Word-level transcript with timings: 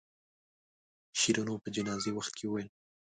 شیرینو 1.19 1.55
په 1.63 1.69
جنازې 1.75 2.11
وخت 2.13 2.33
کې 2.37 2.45
وویل. 2.47 2.69